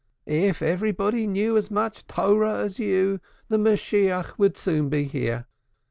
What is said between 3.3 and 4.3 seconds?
the Messiah